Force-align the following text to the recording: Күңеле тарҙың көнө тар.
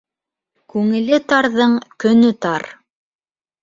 Күңеле 0.75 1.21
тарҙың 1.35 1.79
көнө 2.07 2.35
тар. 2.49 2.71